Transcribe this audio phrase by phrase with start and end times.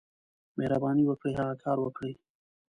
[0.57, 2.13] مهرباني وکړئ، هغه کار وکړئ.